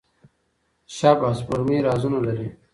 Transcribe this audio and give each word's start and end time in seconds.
شبح 0.97 1.29
سپوږمۍ 1.39 1.77
رازونه 1.87 2.19
لري. 2.25 2.47